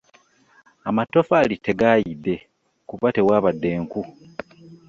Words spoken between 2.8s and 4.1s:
kuba tekwabadde nku.